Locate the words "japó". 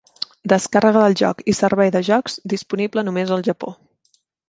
3.53-3.79